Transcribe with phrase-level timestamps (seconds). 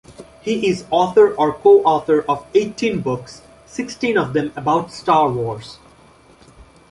[0.41, 5.77] He is author or co-author of eighteen books, sixteen of them about "Star Wars".